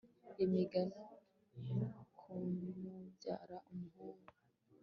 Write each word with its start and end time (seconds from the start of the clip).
imigano 0.43 1.01
kumubyara 2.19 3.55
umuhungu 3.71 4.29